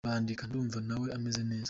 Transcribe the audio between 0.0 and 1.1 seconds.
Bandika: Ndumva na we